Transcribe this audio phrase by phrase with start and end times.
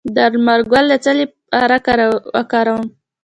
[0.15, 1.11] د لمر ګل د څه
[1.71, 2.03] لپاره
[2.35, 2.85] وکاروم؟